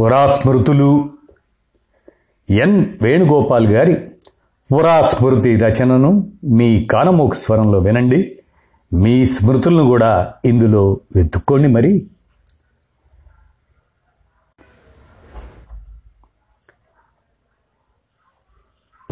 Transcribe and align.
పురాస్మృతులు 0.00 1.10
ఎన్ 2.50 2.98
వేణుగోపాల్ 3.02 3.68
గారి 3.68 4.10
పురాస్మృతి 4.72 5.56
రచనను 5.56 6.32
మీ 6.44 6.84
కానమోకు 6.84 7.34
స్వరంలో 7.34 7.78
వినండి. 7.78 8.42
మీ 8.92 9.26
స్మృతులను 9.26 9.84
కూడా 9.84 10.34
ఇందులో 10.44 11.00
వెతుక్కోండి 11.16 11.68
మరి. 11.68 12.10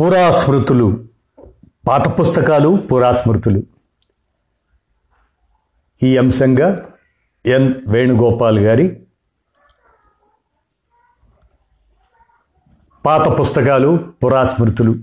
పురాస్మృతులు 0.01 1.05
పాత 1.89 2.21
పుస్తకాలు 2.21 2.69
పురాస్మృతులు. 2.69 3.63
ఈ 6.03 6.17
అంశంగా 6.17 6.85
ఎన్ 7.47 7.75
వేణుగోపాల్ 7.87 8.59
గారి 8.59 9.03
పాత 13.09 13.41
పుస్తకాలు 13.41 14.13
పురాస్మృతులు 14.25 14.95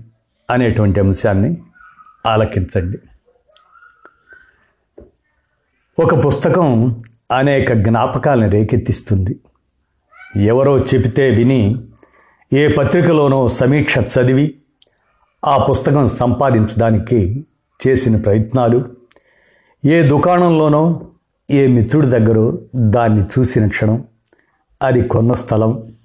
అనేటువంటి 0.50 1.00
అంశాన్ని 1.00 1.62
ఆలకించండి. 2.26 2.98
ఒక 5.98 6.26
పుస్తకం 6.26 7.00
అనేక 7.32 7.72
జ్ఞాపకాలను 7.72 8.50
రేకెత్తిస్తుంది. 8.50 9.40
ఎవరో 10.36 10.78
చెబితే 10.78 11.30
విని 11.30 11.86
ఏ 12.52 12.72
పత్రికలోనో 12.72 13.48
సమీక్ష 13.48 13.98
చదివి 13.98 14.54
ఆ 15.44 15.66
పుస్తకం 15.70 16.08
సంపాదించడానికి 16.08 17.46
చేసిన 17.86 18.16
ప్రయత్నాలు 18.16 18.90
ఏ 19.84 20.02
దుకాణంలోనో 20.02 21.10
ఏ 21.50 21.66
మిత్రుడి 21.66 22.06
దగ్గర 22.06 22.56
దాన్ని 22.76 23.24
చూసిన 23.24 23.68
క్షణం 23.68 24.04
అది 24.82 25.02
కొన్న 25.02 25.32
స్థలం 25.32 25.95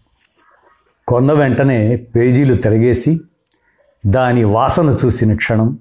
కొన్న 1.11 1.33
వెంటనే 1.33 1.95
పేజీలు 1.95 2.55
తిరగేసి 2.55 3.21
దాని 4.05 4.43
వాసన 4.43 4.97
చూసిన 5.05 5.35
క్షణం 5.35 5.79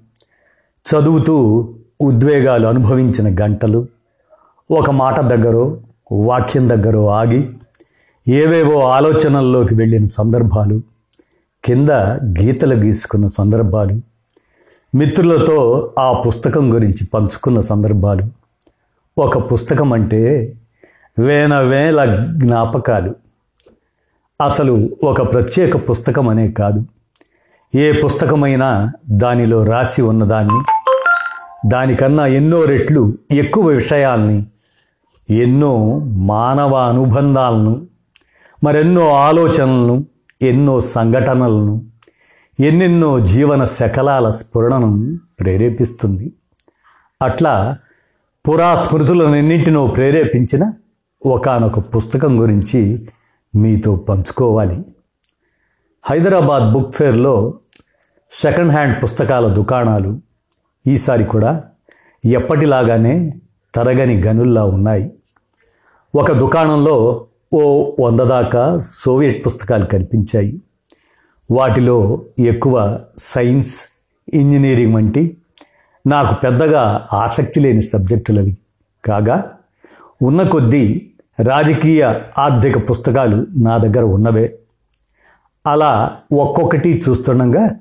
చదువుతూ 0.85 1.67
ఉద్వేగాలు 2.01 2.67
అనుభవించిన 2.67 3.43
గంటలు 3.43 3.87
ఒక 4.71 4.89
మాట 4.89 5.19
దగ్గరో 5.19 5.77
వాక్యం 6.11 6.69
దగ్గరో 6.69 7.07
ఆగి 7.07 7.49
ఏవేవో 8.27 8.83
ఆలోచనల్లోకి 8.83 9.75
వెళ్ళిన 9.75 10.07
సందర్భాలు 10.07 10.81
కింద 11.65 11.89
గీతలు 12.39 12.75
గీసుకున్న 12.75 13.27
సందర్భాలు 13.27 14.01
మిత్రులతో 14.95 15.93
ఆ 15.99 16.13
పుస్తకం 16.13 16.73
గురించి 16.73 17.07
పంచుకున్న 17.13 17.61
సందర్భాలు. 17.61 18.23
ఒక 19.17 19.51
పుస్తకం 19.53 19.93
అంటే 19.93 20.53
వేల 21.19 21.59
వేల 21.59 22.27
జ్ఞాపకాలు. 22.37 23.20
అసలు 24.41 24.89
ఒక 25.03 25.33
ప్రత్యేక 25.33 25.89
పుస్తకం 25.89 26.27
అనే 26.27 26.51
కాదు. 26.51 26.85
ఏ 27.75 28.01
పుస్తకమైనా 28.01 28.91
దానిలో 29.09 29.63
రాసి 29.63 30.01
ఉన్నదాన్ని 30.01 30.63
దానికన్నా 31.67 32.27
ఎన్నో 32.27 32.63
రెట్లు 32.63 33.17
ఎక్కువ 33.31 33.65
విషయాల్ని 33.67 34.45
ఎన్నో 35.29 35.99
మానవ 35.99 36.75
అనుబంధాలను 36.75 37.87
మరెన్నో 38.63 39.13
ఆలోచనలను 39.13 40.05
ఎన్నో 40.41 40.81
సంఘటనలను 40.81 41.85
ఎన్నెన్నో 42.59 43.19
జీవన 43.19 43.63
శకలాల 43.63 44.31
స్ఫురణను 44.31 45.19
ప్రేరేపిస్తుంది. 45.39 46.33
అట్లా 47.21 47.77
పురాస్మృతులన్నింటినో 48.49 49.87
ప్రేరేపించిన 49.87 50.73
ఒకానొక 51.25 51.79
పుస్తకం 51.79 52.41
గురించి 52.41 53.07
మీతో 53.55 53.95
పంచుకోవాలి. 53.95 54.85
హైదరాబాద్ 56.03 56.73
బుక్ 56.73 56.95
ఫేర్లో 56.95 57.53
సెకండ్ 58.31 58.71
హ్యాండ్ 58.71 59.03
పుస్తకాల 59.03 59.47
దుకాణాలు 59.47 60.21
ఈసారి 60.87 61.23
కూడా 61.23 61.63
ఎప్పటిలాగానే 62.25 63.33
తరగని 63.75 64.21
గనుల్లా 64.21 64.65
ఉన్నాయి. 64.65 65.13
ఒక 66.15 66.31
దుకాణంలో 66.31 67.25
ఓ 67.53 67.91
వంద 67.99 68.19
దాకా 68.19 68.79
సోవియట్ 68.79 69.45
పుస్తకాలు 69.45 69.85
కనిపించాయి. 69.85 70.61
వాటిలో 71.51 72.25
ఎక్కువ 72.39 72.99
సైన్స్ 73.17 73.81
ఇంజనీరింగ్ 74.33 74.95
వంటి 74.95 75.37
నాకు 76.07 76.35
పెద్దగా 76.35 77.07
ఆసక్తి 77.13 77.59
లేని 77.59 77.81
సబ్జెక్టులవి. 77.81 78.57
కాగా 79.05 79.57
ఉన్న 80.21 80.43
కొద్దీ 80.43 81.10
రాజకీయ 81.41 82.21
ఆర్థిక 82.37 82.89
పుస్తకాలు 82.89 83.47
నా 83.57 83.77
దగ్గర 83.77 84.03
ఉన్నవే. 84.03 84.59
అలా 85.65 86.17
ఒక్కొక్కటి 86.33 87.03
చూస్తుండగా 87.09 87.75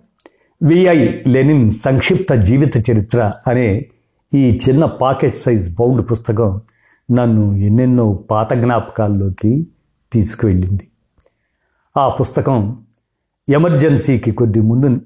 విఐ 0.62 1.08
లెనిన్ 1.26 1.72
సంక్షిప్త 1.72 2.34
జీవిత 2.34 2.90
చరిత్ర 2.90 3.32
అనే 3.46 3.86
ఈ 4.34 4.60
చిన్న 4.68 4.84
పాకెట్ 4.84 5.36
సైజ్ 5.36 5.74
బౌండ్ 5.74 6.10
పుస్తకం 6.10 6.60
నన్ను 7.10 7.52
ఎన్నెన్నో 7.52 8.12
పాత 8.12 8.52
జ్ఞాపకాల్లోకి 8.52 9.66
తీసుకువెళ్ళింది. 10.12 10.88
ఆ 11.96 12.08
పుస్తకం 12.08 12.84
ఎమర్జెన్సీకి 13.48 14.30
కొద్ది 14.30 14.60
ముందు 14.60 15.00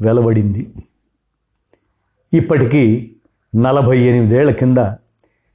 వెలువడింది. 0.00 0.74
ఇప్పటికీ 2.32 3.10
నలభై 3.56 3.98
ఎనిమిదేళ్ళ 3.98 4.50
కింద 4.50 4.78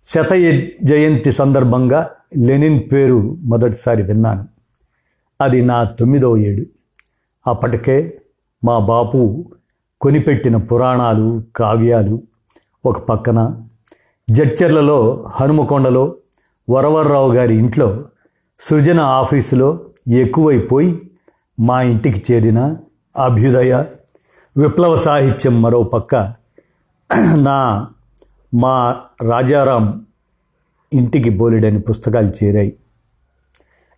శతయ 0.09 0.70
జయంతి 0.84 1.31
సందర్భంగా 1.31 2.09
లెనిన్ 2.38 2.80
పేరు 2.92 3.38
మొదటిసారి 3.42 4.03
విన్నాను. 4.03 4.47
అది 5.42 5.62
నా 5.62 5.84
తొమ్మిదవ 5.84 6.38
ఏడు. 6.38 6.64
అప్పటికే 7.47 8.22
మా 8.64 8.80
బాపు 8.80 9.46
కొనిపెట్టిన 10.02 10.58
పురాణాలు 10.58 11.44
కావ్యాలు 11.56 12.24
ఒక 12.86 13.00
పక్కన 13.00 13.62
జడ్చర్లలో 14.30 15.28
హనుమకొండలో 15.40 16.16
వరవర్రావు 16.69 17.34
గారి 17.34 17.56
ఇంట్లో 17.56 18.03
సృజన 18.59 19.00
ఆఫీసులో 19.00 19.80
ఎక్కువైపోయి 20.08 21.02
మా 21.59 21.81
ఇంటికి 21.81 22.34
చేరిన 22.34 22.75
అభ్యుదయ 23.18 23.86
విప్లవ 24.58 24.96
సాహిత్యం 24.96 25.62
మరో 25.62 25.84
పక్క 25.84 26.34
నా 27.36 27.88
మా 28.54 29.02
రాజారాం 29.30 30.06
ఇంటికి 30.94 31.30
బోలెడని 31.30 31.80
పుస్తకాలు 31.80 32.30
చేరాయి. 32.44 32.76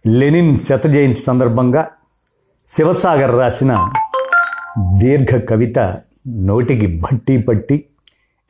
లెనిన్ 0.08 0.58
శత 0.58 0.88
జయంతి 0.88 1.20
సందర్భంగా 1.20 1.90
శివసాగర్ 2.68 3.32
రాసిన 3.32 3.90
దీర్ఘ 5.00 5.42
కవిత 5.50 5.80
నోటికి 6.28 6.88
బట్టి 6.88 7.38
పట్టి 7.38 7.86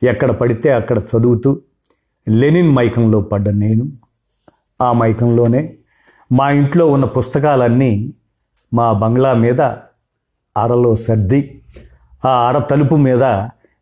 ఎక్కడ 0.02 0.30
పడితే 0.30 0.72
అక్కడ 0.72 0.98
చదువుతూ 0.98 1.60
లెనిన్ 2.28 2.72
మైకంలో 2.72 3.20
పడ్డ 3.20 3.48
నేను. 3.48 3.84
ఆ 4.82 4.92
మైకంలోనే 4.92 5.76
మా 6.32 6.50
ఇంట్లో 6.50 6.90
ఉన్న 6.90 7.04
పుస్తకాలన్నీ 7.04 8.14
మా 8.74 8.92
బంగ్లా 8.92 9.32
మీద 9.32 9.60
అరలో 10.56 10.96
సర్ది 10.96 11.62
ఆ 12.24 12.48
అర 12.48 12.58
తలుపు 12.58 12.94
మీద 12.96 13.22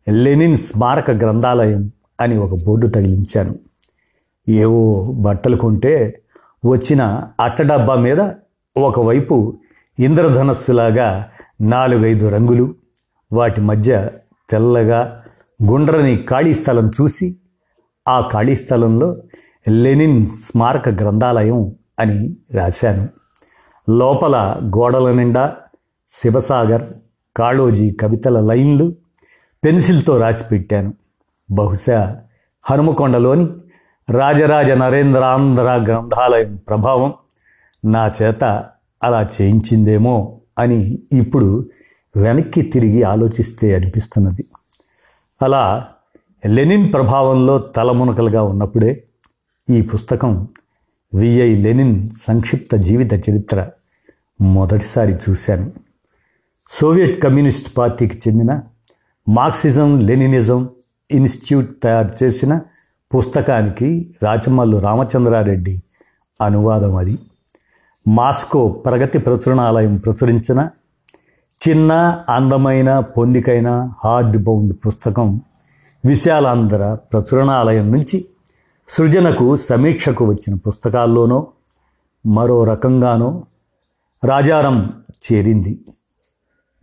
లెనిన్ 0.09 0.57
స్మారక 0.57 1.11
గ్రంథాలయం 1.11 1.91
అని 2.21 2.37
ఒక 2.37 2.63
బోర్డు 2.63 2.87
తగిలించాను. 2.87 3.59
ఏవో 4.49 5.11
బట్టలు 5.11 5.55
కొంటే 5.55 6.21
వచ్చిన 6.65 7.23
అట్టడబ్బా 7.39 7.95
మీద 7.95 8.29
ఒకవైపు 8.77 9.59
ఇంద్రధనస్సులాగా 9.99 11.29
నాలుగైదు 11.61 12.29
రంగులు 12.29 12.75
వాటి 13.33 13.61
మధ్య 13.61 14.09
తెల్లగా 14.49 15.23
గుండ్రని 15.63 16.25
ఖాళీ 16.29 16.53
స్థలం 16.53 16.87
చూసి 16.87 17.37
ఆ 18.07 18.29
ఖాళీ 18.31 18.55
స్థలంలో 18.55 19.17
లెనిన్ 19.69 20.27
స్మారక 20.27 20.89
గ్రంథాలయం 20.89 21.75
అని 21.99 22.37
రాశాను. 22.51 23.09
లోపల 23.89 24.59
గోడల 24.63 25.11
నిండా 25.11 25.55
శివసాగర్ 26.09 26.83
కాళోజీ 27.37 27.91
కవితల 27.91 28.39
లైన్లు 28.39 28.95
పెన్సిల్తో 29.63 30.17
రాసి 30.17 30.43
పెట్టాను. 30.51 30.93
బహుశా 31.51 32.21
హనుమకొండలోని 32.63 33.47
రాజరాజ 34.11 34.71
నరేంద్రాంధ్ర 34.71 35.63
గ్రంథాలయం 35.63 36.55
ప్రభావం 36.55 37.13
నా 37.85 38.11
చేత 38.21 38.43
అలా 39.03 39.29
చేయించిందేమో 39.41 40.41
అని 40.59 40.99
ఇప్పుడు 41.11 41.69
వెనక్కి 42.17 42.61
తిరిగి 42.61 43.03
ఆలోచిస్తే 43.03 43.75
అనిపిస్తున్నది. 43.75 44.45
అలా 45.41 45.87
లెనిన్ 46.45 46.93
ప్రభావంలో 46.93 47.57
తలమునకలుగా 47.57 48.43
ఉన్నప్పుడే 48.43 49.03
ఈ 49.69 49.81
పుస్తకం 49.81 50.47
విఐ 51.13 51.55
లెనిన్ 51.55 52.09
సంక్షిప్త 52.09 52.75
జీవిత 52.75 53.13
చరిత్ర 53.13 53.69
మొదటిసారి 54.41 55.17
చూశాను. 55.29 55.71
సోవియట్ 56.69 57.23
కమ్యూనిస్ట్ 57.23 57.77
పార్టీకి 57.77 58.29
చెందిన 58.29 58.61
మార్క్సిజం 59.29 59.99
లెనినిజం 59.99 60.69
ఇన్స్టిట్యూట్ 61.11 61.81
తయారు 61.83 62.23
చేసిన 62.23 62.61
పుస్తకానికి 63.15 64.15
రాచమల్లు 64.23 64.77
రామచంద్రారెడ్డి 64.77 65.83
అనువాదం 66.41 66.95
అది. 66.95 67.19
మాస్కో 68.07 68.69
ప్రగతి 68.69 69.19
ప్రచురణాలయం 69.19 69.97
ప్రచురించిన 69.97 70.69
చిన్న 71.69 72.23
అందమైన 72.29 72.99
పొందికైన 72.99 73.91
హార్డ్ 74.03 74.43
బౌండ్ 74.43 74.73
పుస్తకం 74.87 75.41
విశాలాంధ్ర 76.05 76.97
ప్రచురణాలయం 77.13 77.91
నుంచి 77.91 78.25
సృజనకు 78.89 79.57
సమీక్షకు 79.57 80.25
వచ్చిన 80.25 80.55
పుస్తకాల్లోనో 80.55 81.47
మరో 82.25 82.63
రకంగానో 82.63 83.43
రాజారం 84.25 85.03
చేరింది. 85.31 85.79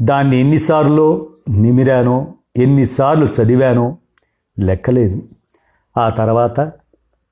దాన్ని 0.03 0.41
ఎన్నిసార్లు 0.41 1.29
నిమిరానో 1.49 2.35
ఎన్నిసార్లు 2.57 3.25
చదివానో 3.25 3.97
లెక్కలేదు. 4.61 5.23
ఆ 5.99 6.11
తర్వాత 6.11 6.73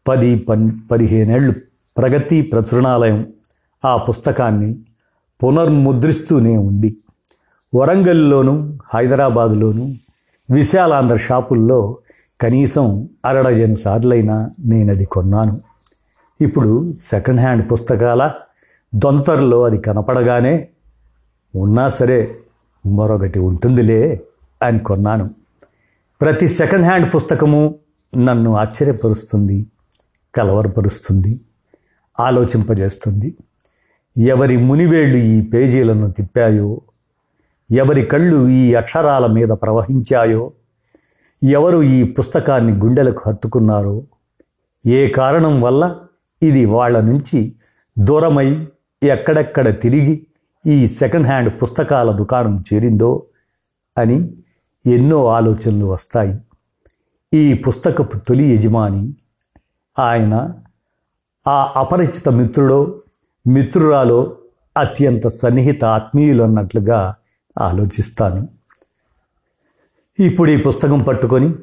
పది 0.09 0.39
పన్ 0.39 0.71
పదిహేనేళ్ళు 0.91 1.55
ప్రగతి 1.99 2.43
ప్రచురణాలయం 2.43 3.33
ఆ 3.85 3.97
పుస్తకాన్ని 3.97 4.79
పునర్ముద్రిస్తూనే 5.45 6.57
ఉంది. 6.57 6.97
వరంగల్లోనూ 7.75 8.73
హైదరాబాదులోనూ 8.95 9.95
విశాలాంధ్ర 10.51 11.17
షాపుల్లో 11.17 11.99
కనీసం 12.41 13.09
అరడజను 13.25 13.75
సార్లైనా 13.75 14.51
నేను 14.61 14.93
అది 14.93 15.05
కొన్నాను. 15.05 15.61
ఇప్పుడు 16.41 16.95
సెకండ్ 17.05 17.41
హ్యాండ్ 17.41 17.73
పుస్తకాల 17.73 18.31
దొంతరలో 18.95 19.65
అది 19.65 19.79
కనపడగానే 19.79 20.69
ఉన్నా 21.57 21.89
సరే 21.89 22.35
మరొకటి 22.87 23.39
ఉంటుందిలే 23.39 24.21
అని 24.63 24.79
కొన్నాను. 24.79 25.31
ప్రతి 26.21 26.49
సెకండ్ 26.49 26.85
హ్యాండ్ 26.85 27.15
పుస్తకము 27.15 27.79
నన్ను 28.17 28.57
ఆశ్చర్యపరుస్తుంది 28.57 29.67
కలవరపరుస్తుంది 30.35 31.41
ఆలోచింపజేస్తుంది. 32.21 33.37
ఎవరి 34.19 34.57
మునివేళ్ళు 34.57 35.17
ఈ 35.17 35.43
పేజీలను 35.43 36.11
తిప్పాయో 36.11 36.81
ఎవరి 37.71 38.03
కళ్ళు 38.03 38.49
ఈ 38.49 38.75
అక్షరాల 38.75 39.27
మీద 39.27 39.49
ప్రవహించాయో 39.49 40.53
ఎవరు 41.43 41.83
ఈ 41.83 42.03
పుస్తకాన్ని 42.03 42.73
గుండెలకు 42.73 43.23
హత్తుకున్నారో 43.27 44.03
ఏ 44.87 45.09
కారణం 45.09 45.61
వల్ల 45.61 46.01
ఇది 46.43 46.65
వాళ్ళ 46.65 47.01
నుంచి 47.01 47.55
దూరమై 47.99 48.69
ఎక్కడెక్కడ 49.03 49.81
తిరిగి 49.81 50.27
ఈ 50.67 50.89
సెకండ్ 50.89 51.27
హ్యాండ్ 51.27 51.63
పుస్తకాల 51.63 52.13
దుకాణం 52.13 52.65
చేరిందో 52.73 53.27
అని 53.99 54.37
ఎన్నో 54.87 55.27
ఆలోచనలు 55.27 55.87
వస్తాయి. 55.87 56.39
ఈ 57.35 57.55
పుస్తకపు 57.55 58.19
తొలి 58.19 58.55
యజమాని 58.55 59.15
ఆయన 59.99 60.55
ఆ 61.49 61.73
అపరిచిత 61.77 62.29
మిత్రుడో 62.29 63.03
మిత్రురాలో 63.47 64.37
అత్యంత 64.77 65.29
సన్నిహిత 65.29 65.85
ఆత్మీయులు 65.85 66.43
అన్నట్లుగా 66.43 67.15
ఆలోచిస్తాను. 67.59 68.49
ఇప్పుడు 70.21 70.51
ఈ 70.51 70.57
పుస్తకం 70.57 70.99
పట్టుకొని 70.99 71.55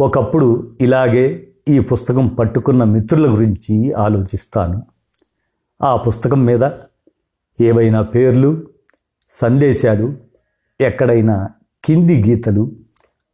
ఒకప్పుడు 0.00 0.76
ఇలాగే 0.80 1.48
ఈ 1.68 1.80
పుస్తకం 1.80 2.26
పట్టుకున్న 2.26 2.84
మిత్రుల 2.84 3.32
గురించి 3.32 3.92
ఆలోచిస్తాను. 3.92 4.86
ఆ 5.82 5.96
పుస్తకం 5.96 6.44
మీద 6.44 6.70
ఏవైనా 7.60 8.02
పేర్లు 8.02 8.66
సందేశాలు 9.30 10.16
ఎక్కడైనా 10.80 11.50
కింది 11.86 12.22
గీతలు 12.22 12.72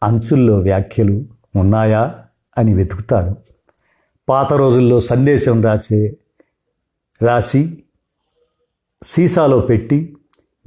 అంచుల్లో 0.02 0.58
వ్యాఖ్యలు 0.58 1.24
ఉన్నాయా 1.56 2.02
అని 2.58 2.74
వెతుకుతాను. 2.74 3.36
పాత 4.28 4.52
రోజుల్లో 4.52 5.00
సందేశం 5.00 5.62
రాసే 5.62 6.16
రాసి 7.22 7.78
సీసాలో 9.02 9.60
పెట్టి 9.60 10.16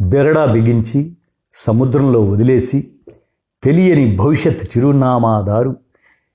బెరడా 0.02 0.46
బిగించి 0.46 1.16
సముద్రంలో 1.56 2.22
వదిలేసి 2.22 2.92
తెలియని 3.64 4.16
భవిష్యత్ 4.16 4.64
చిరునామాదారు 4.66 5.76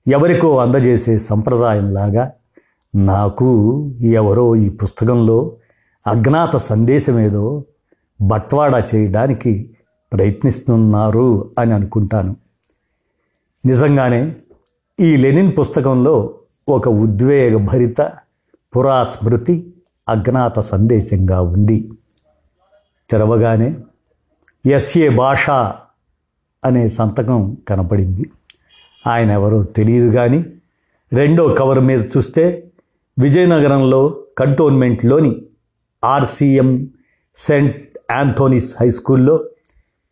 ఎవరికో 0.06 0.58
అందజేసే 0.58 1.18
సంప్రదాయంలాగా 1.18 2.24
నాకు 2.94 3.48
ఎవరో 4.12 4.56
ఈ 4.56 4.68
పుస్తకంలో 4.70 5.38
అజ్ఞాత 6.06 6.56
సందేశమేదో 6.56 7.64
బట్వాడా 8.22 8.78
చేయడానికి 8.94 9.52
ప్రయత్నిస్తున్నారు 10.12 11.50
అని 11.58 11.72
అనుకుంటాను. 11.72 12.36
నిజంగానే 13.66 14.36
ఈ 15.00 15.16
లెనిన్ 15.16 15.52
పుస్తకంలో 15.58 16.34
ఒక 16.68 16.88
ఉద్వేగభరిత 16.88 18.00
పురాస్మృతి 18.76 19.74
అజ్ఞాత 20.08 20.60
సందేశంగా 20.60 21.40
ఉంది. 21.40 21.92
తెరవగానే 23.10 23.76
ఎస్ఏ 24.66 25.08
భాష 25.08 25.50
అనే 26.64 26.88
సంతకం 26.88 27.56
కనపడింది. 27.68 28.30
ఆయన 29.06 29.30
ఎవరో 29.30 29.62
తెలియదు 29.62 30.14
కానీ 30.14 30.44
రెండో 31.12 31.48
కవర్ 31.48 31.80
మీద 31.80 32.04
చూస్తే 32.16 32.70
విజయనగరంలో 33.18 34.22
కంటోన్మెంట్లోని 34.38 35.42
ఆర్సీఎం 36.04 36.90
సెంట్ 37.36 37.98
యాంథోనీస్ 38.10 38.76
హై 38.80 38.90
స్కూల్లో 38.90 39.44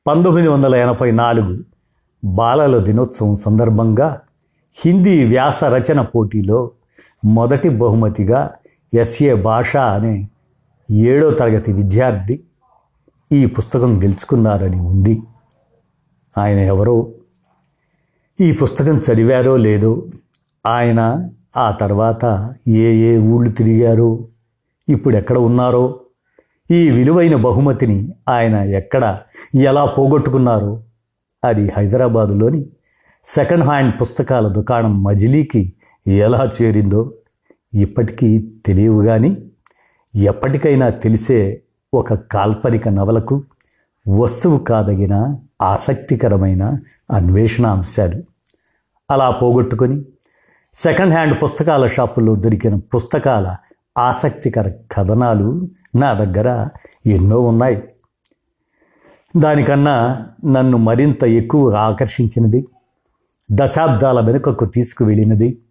పంతొమ్మిది 0.09 0.49
వందల 0.49 0.75
ఎనభై 0.75 1.11
నాలుగు 1.11 1.65
బాలల 2.25 2.79
దినోత్సవం 2.79 3.37
సందర్భంగా 3.37 4.21
హిందీ 4.75 5.25
వ్యాస 5.25 5.65
రచన 5.65 6.01
పోటీలో 6.01 6.71
మొదటి 7.25 7.69
బహుమతిగా 7.69 8.51
ఎస్ఏ 8.95 9.35
భాష 9.35 9.77
అనే 9.77 10.29
ఏడో 10.91 11.31
తరగతి 11.31 11.73
విద్యార్థి 11.73 12.43
ఈ 13.33 13.47
పుస్తకం 13.47 14.03
గెలుచుకున్నారని 14.03 14.81
ఉంది. 14.81 15.23
ఆయన 16.39 16.59
ఎవరో 16.59 17.07
ఈ 18.41 18.53
పుస్తకం 18.53 18.97
చదివారో 18.99 19.57
లేదో 19.57 20.07
ఆయన 20.67 21.29
ఆ 21.57 21.71
తర్వాత 21.71 22.55
ఏ 22.69 22.95
ఏ 22.95 23.19
ఊళ్ళు 23.19 23.51
తిరిగారో 23.51 24.19
ఇప్పుడు 24.89 25.17
ఎక్కడ 25.17 25.39
ఉన్నారో 25.39 26.01
ఈ 26.71 26.91
విలువైన 26.91 27.37
బహుమతిని 27.37 28.15
ఆయన 28.29 28.55
ఎక్కడ 28.55 29.19
ఎలా 29.55 29.85
పోగొట్టుకున్నారో? 29.85 30.83
అది 31.45 31.71
హైదరాబాదులోని 31.77 32.67
సెకండ్ 33.25 33.65
హ్యాండ్ 33.65 34.01
పుస్తకాల 34.01 34.49
దుకాణం 34.49 35.03
మజిలీకి 35.03 35.73
ఎలా 36.07 36.51
చేరిందో 36.63 37.15
ఇప్పటికీ 37.75 38.49
తెలియవు 38.67 39.03
కానీ 39.07 39.51
ఎప్పటికైనా 40.17 40.89
తెలిసే 40.89 41.63
ఒక 41.95 42.15
కాల్పనిక 42.15 42.89
నవలకు 42.89 43.45
వస్తువు 44.09 44.59
కాదగిన 44.59 45.37
ఆసక్తికరమైన 45.63 46.79
అన్వేషణ 47.11 47.67
అంశాలు. 47.67 48.23
అలా 49.11 49.31
పోగొట్టుకొని 49.31 50.05
సెకండ్ 50.75 51.15
హ్యాండ్ 51.15 51.43
పుస్తకాల 51.43 51.87
షాపుల్లో 51.87 52.35
దొరికిన 52.35 52.77
పుస్తకాల 52.77 53.57
ఆసక్తికర 53.99 54.73
కథనాలు 54.93 55.69
నా 55.95 56.13
దగ్గర 56.13 56.69
ఎన్నో 57.07 57.41
ఉన్నాయి. 57.41 57.89
దానికన్నా 59.37 60.27
నన్ను 60.47 60.79
మరింత 60.79 61.25
ఎక్కువ 61.25 61.75
ఆకర్షించినది 61.75 62.67
దశాబ్దాల 63.53 64.27
వెనుకకు 64.27 64.65
తీసుకువెళ్ళినది 64.65 65.63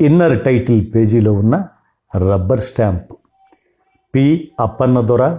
ఇన్నర్ 0.00 0.44
టైటిల్ 0.44 0.94
పేజీలో 0.94 1.32
ఉన్న 1.32 1.68
rubber 2.16 2.60
stamp. 2.60 3.12
P. 4.14 4.52
Appannadora 4.60 5.38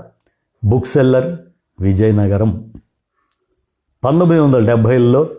book 0.66 0.88
seller 0.88 1.38
Vizianagaram. 1.80 2.74
పంతొమ్మిది 4.04 4.42
వందల 4.42 4.68
డెబ్భైల్లో 4.68 5.30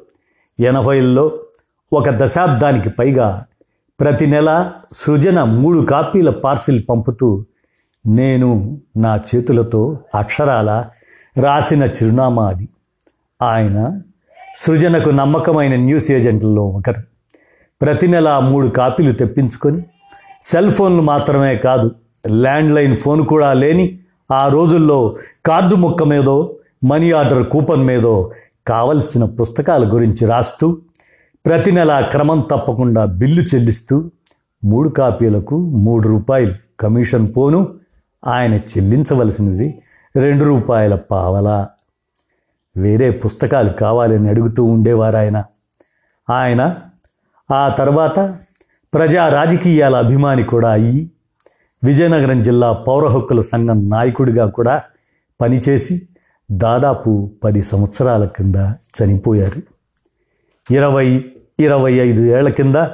ఎనభైల్లో 0.61 1.45
ఒక 1.93 2.11
దశాబ్దానికి 2.11 2.91
పైగా 2.91 3.45
ప్రతి 4.01 4.27
నెల 4.27 4.73
సృజన 4.93 5.45
మూడు 5.45 5.81
కాపీల 5.81 6.31
పార్సిల్ 6.31 6.83
పంపుతూ 6.89 7.45
నేను 8.07 8.79
నా 8.97 9.17
చేతులతో 9.17 9.99
అక్షరాల 10.15 10.85
రాసిన 11.37 11.83
చిరునామా 11.85 12.49
అది. 12.49 12.69
ఆయన 13.43 14.01
సృజనకు 14.59 15.11
నమ్మకమైన 15.11 15.77
న్యూస్ 15.77 16.11
ఏజెంట్లలో 16.11 16.63
ఒకరు. 16.63 17.03
ప్రతి 17.81 18.07
నెల 18.07 18.39
మూడు 18.39 18.69
కాపీలు 18.69 19.13
తెప్పించుకొని 19.13 19.85
సెల్ 20.43 20.71
ఫోన్లు 20.71 21.03
మాత్రమే 21.03 21.57
కాదు 21.57 21.95
ల్యాండ్లైన్ 22.31 22.97
ఫోన్ 22.97 23.27
కూడా 23.27 23.53
లేని 23.53 23.99
ఆ 24.33 24.49
రోజుల్లో 24.49 25.17
కార్డు 25.47 25.75
ముక్క 25.75 26.03
మీదో 26.03 26.57
మనీ 26.85 27.13
ఆర్డర్ 27.13 27.45
కూపన్ 27.45 27.85
మీదో 27.85 28.31
కావలసిన 28.67 29.25
పుస్తకాల 29.25 29.95
గురించి 29.95 30.27
రాస్తూ 30.27 30.79
ప్రతి 31.47 31.73
నెల 31.73 32.01
క్రమం 32.01 32.41
తప్పకుండా 32.41 33.05
బిల్లు 33.05 33.43
చెల్లిస్తూ 33.43 34.11
మూడు 34.65 34.89
కాపీలకు 34.89 35.59
మూడు 35.59 36.09
రూపాయలు 36.09 36.55
కమిషన్ 36.81 37.35
పోను 37.37 37.80
ఆయన 38.27 38.55
చెల్లించవలసినది 38.55 39.83
రెండు 40.17 40.45
రూపాయల 40.45 40.95
పావలా. 40.95 41.69
వేరే 42.77 43.11
పుస్తకాలు 43.11 43.73
కావాలని 43.73 44.29
అడుగుతూ 44.29 44.65
ఉండేవారాయన. 44.65 45.45
ఆయన 46.31 46.77
ఆ 47.51 47.69
తర్వాత 47.69 48.37
ప్రజా 48.95 49.29
రాజకీయాల 49.29 49.97
అభిమాని 49.97 50.45
కూడా 50.45 50.71
అయ్యి 50.71 51.11
విజయనగరం 51.85 52.43
జిల్లా 52.43 52.73
పౌర 52.73 53.07
హక్కుల 53.07 53.41
సంఘం 53.41 53.91
నాయకుడిగా 53.91 54.47
కూడా 54.47 54.83
పనిచేసి 55.41 56.09
దాదాపు 56.53 57.31
పది 57.45 57.63
సంవత్సరాల 57.63 58.25
కింద 58.25 58.55
చనిపోయారు. 59.03 59.63
ఇరవై 60.73 61.25
ఇరవై 61.61 61.93
ఐదు 61.93 62.23
ఏళ్ళ 62.23 62.49
కింద 62.49 62.87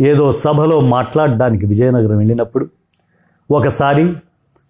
ఏదో 0.00 0.32
సభలో 0.32 0.80
మాట్లాడడానికి 0.80 1.66
విజయనగరం 1.66 2.16
వెళ్ళినప్పుడు 2.16 2.68
ఒకసారి 3.50 4.16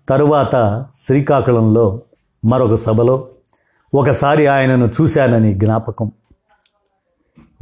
తరువాత 0.08 0.84
శ్రీకాకుళంలో 0.96 2.02
మరొక 2.44 2.74
సభలో 2.74 3.28
ఒకసారి 3.94 4.46
ఆయనను 4.46 4.90
చూశానని 5.00 5.54
జ్ఞాపకం. 5.54 6.12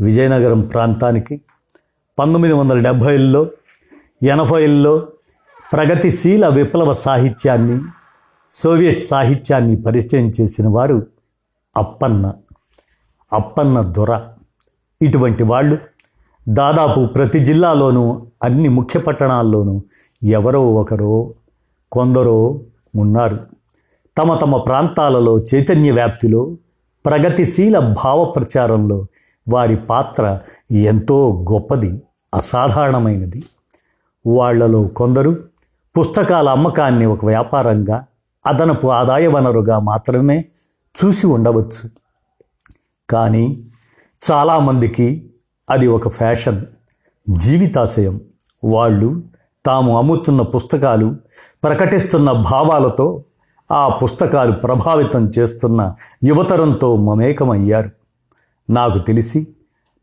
విజయనగరం 0.00 0.60
ప్రాంతానికి 0.60 1.40
పంతొమ్మిది 2.18 2.54
వందల 2.54 2.78
డెబ్భైల్లో 2.78 3.46
ఎనభైల్లో 4.22 5.06
ప్రగతిశీల 5.72 6.48
విప్లవ 6.48 6.92
సాహిత్యాన్ని 6.92 7.80
సోవియట్ 8.50 9.00
సాహిత్యాన్ని 9.00 9.82
పరిచయం 9.82 10.30
చేసిన 10.40 10.68
వారు 10.68 11.06
అప్పన్న. 11.76 12.32
అప్పన్న 13.32 13.80
దొర. 13.80 14.20
ఇటువంటి 15.02 15.42
వాళ్ళు 15.42 15.78
దాదాపు 16.48 17.06
ప్రతి 17.06 17.38
జిల్లాలోనూ 17.38 18.26
అన్ని 18.42 18.68
ముఖ్య 18.68 19.00
పట్టణాల్లోనూ 19.00 19.82
ఎవరో 20.22 20.74
ఒకరో 20.74 21.34
కొందరో 21.92 22.60
ఉన్నారు 22.96 23.46
తమ 24.18 24.34
తమ 24.34 24.56
ప్రాంతాలలో 24.56 25.38
చైతన్య 25.38 25.90
వ్యాప్తిలో 25.90 26.56
ప్రగతిశీల 27.06 27.78
భావ 27.78 28.24
ప్రచారంలో 28.24 29.06
వారి 29.52 29.76
పాత్ర 29.76 30.38
ఎంతో 30.70 31.46
గొప్పది 31.52 32.02
అసాధారణమైనది. 32.34 33.44
వాళ్ళలో 34.26 34.84
కొందరు 34.84 35.44
పుస్తకాల 35.98 36.48
అమ్మకాన్ని 36.48 37.06
ఒక 37.06 37.24
వ్యాపారంగా 37.24 38.04
అదనపు 38.46 38.86
ఆదాయ 38.88 39.26
వనరుగా 39.26 39.78
మాత్రమే 39.78 40.44
చూసి 41.04 41.26
ఉండవచ్చు. 41.26 41.90
కానీ 43.10 43.64
చాలామందికి 44.30 45.30
అది 45.70 45.86
ఒక 45.86 46.08
ఫ్యాషన్ 46.08 46.64
జీవితాశయం. 47.30 48.20
వాళ్ళు 48.64 49.22
తాము 49.66 49.98
అమ్ముతున్న 49.98 50.42
పుస్తకాలు 50.42 51.16
ప్రకటిస్తున్న 51.64 52.32
భావాలతో 52.32 53.24
ఆ 53.72 53.88
పుస్తకాలు 53.88 54.52
ప్రభావితం 54.52 55.32
చేస్తున్న 55.38 55.94
యువతరంతో 56.24 56.96
మమేకమయ్యారు. 56.96 57.90
నాకు 58.70 58.98
తెలిసి 58.98 59.46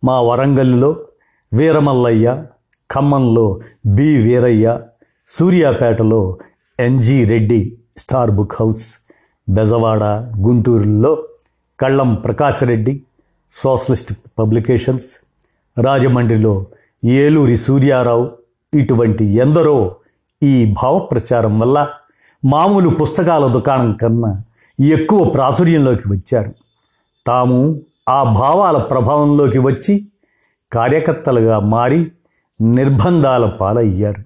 మా 0.04 0.22
వరంగల్లో 0.22 0.90
వీరమల్లయ్య 1.54 2.46
ఖమ్మంలో 2.92 3.60
బి 3.86 4.18
వీరయ్య 4.18 4.80
సూర్యాపేటలో 5.30 6.38
NG 6.80 7.24
Reddy 7.24 7.78
star 7.98 8.32
book 8.32 8.54
house 8.60 8.86
Bezawada 9.50 10.04
గుంటూరులో 10.48 11.24
కళ్ళం 11.80 12.16
ప్రకాశరెడ్డి 12.16 13.04
సోషలిస్ట్ 13.52 14.14
పబ్లికేషన్స్ 14.40 15.10
రాజమండ్రిలో 15.82 16.66
ఏలూరి 17.06 17.58
సూర్యారావు 17.58 18.32
ఇటువంటి 18.74 19.26
ఎందరో 19.26 19.96
ఈ 20.44 20.74
భావ 20.84 21.00
ప్రచారం 21.00 21.60
వల్ల 21.60 21.90
మామూలు 22.46 22.90
పుస్తకాల 22.90 23.48
దుకాణం 23.48 23.94
కన్నా 23.94 24.42
ఎక్కువ 24.82 25.24
ప్రాచుర్యంలోకి 25.24 26.10
వచ్చారు. 26.10 26.54
తాము 27.28 27.82
ఆ 28.10 28.24
భావాల 28.24 28.78
ప్రభావంలోకి 28.78 29.60
వచ్చి 29.60 30.08
కార్యకర్తలుగా 30.74 31.60
మారి 31.60 32.12
నిర్బంధాల 32.62 33.46
పాలయ్యారు. 33.46 34.24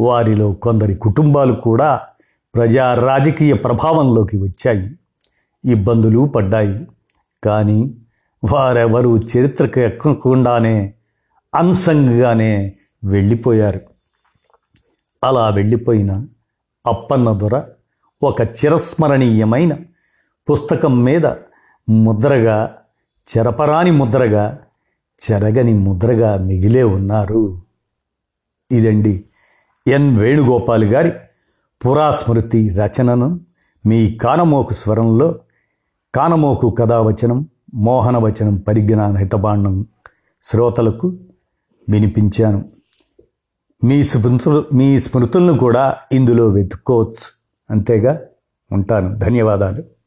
వారిలో 0.00 0.52
కొందరి 0.52 0.94
కుటుంబాలు 0.94 1.52
కూడా 1.52 2.00
ప్రజా 2.54 2.94
రాజకీయ 2.94 3.52
ప్రభావంలోకి 3.52 4.36
వచ్చాయి. 4.36 4.90
ఇబ్బందులు 5.64 6.32
పడ్డాయి. 6.36 6.86
కానీ 7.44 7.94
వారెవరూ 8.50 9.18
చరిత్రకు 9.18 9.80
ఎక్కకుండానే 9.80 10.94
అంశంగానే 11.54 12.76
వెళ్ళిపోయారు. 13.04 13.80
అలా 15.24 15.48
వెళ్ళిపోయిన 15.48 16.26
అప్పన్న 16.86 17.32
దొర 17.32 17.62
ఒక 18.22 18.40
చిరస్మరణీయమైన 18.40 19.76
పుస్తకం 20.50 21.04
మీద 21.04 21.26
ముద్రగా 21.88 22.76
చెరపరాని 23.36 23.90
ముద్రగా 23.90 24.58
చెరగని 25.30 25.74
ముద్రగా 25.74 26.38
మిగిలే 26.38 26.82
ఉన్నారు. 26.82 27.62
ఇదండి 28.70 29.24
ఎన్ 29.86 30.16
వేణుగోపాల్ 30.16 30.84
గారి 30.84 31.12
పురాస్మృతి 31.86 32.68
రచనను 32.68 33.40
మీ 33.86 34.14
కానమోకు 34.14 34.74
స్వరంలో 34.74 35.38
కానమోకు 36.14 36.70
కథావచనం 36.70 37.48
మోహనవచనం 37.74 38.56
పరిజ్ఞాన 38.56 39.16
హితబాండం 39.16 39.86
శ్రోతలకు 40.42 41.16
వినిపించాను. 41.88 42.79
మీ 43.84 44.04
స్మృతులు 44.04 44.66
మీ 44.72 45.00
స్మృతులను 45.00 45.58
కూడా 45.58 45.96
ఇందులో 46.12 46.48
వెతుక్కోవచ్చు. 46.48 47.30
అంతేగా 47.70 48.20
ఉంటాను. 48.72 49.18
ధన్యవాదాలు. 49.18 49.99